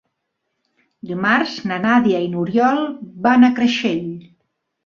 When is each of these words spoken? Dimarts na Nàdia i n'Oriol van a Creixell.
Dimarts 1.09 1.53
na 1.71 1.77
Nàdia 1.85 2.23
i 2.23 2.31
n'Oriol 2.37 2.81
van 3.29 3.47
a 3.47 3.51
Creixell. 3.61 4.05